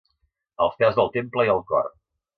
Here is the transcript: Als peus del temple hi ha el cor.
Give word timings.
Als 0.67 0.79
peus 0.79 0.97
del 1.01 1.13
temple 1.19 1.45
hi 1.47 1.53
ha 1.53 1.57
el 1.59 1.65
cor. 1.73 1.91